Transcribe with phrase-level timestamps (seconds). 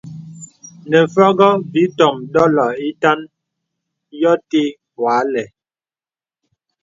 [0.89, 3.19] Nə Fògō vì ìtōm dòlo ītàn
[4.21, 4.67] yô tə̀
[5.01, 5.45] wà àlə̄.